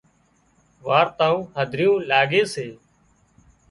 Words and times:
وارتائون 0.87 1.41
هڌريون 1.59 1.97
لاڳي 2.09 2.41
سي 2.53 2.67